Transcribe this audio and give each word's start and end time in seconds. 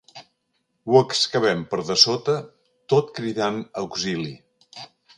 Ho 0.91 0.95
excavem 1.07 1.61
per 1.75 1.79
dessota 1.91 2.39
tot 2.95 3.15
cridant 3.21 3.63
auxili. 3.87 4.37